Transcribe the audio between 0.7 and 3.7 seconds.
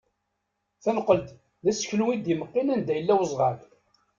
Tanqelt d aseklu i d-imeqqin anda yella uzɣal.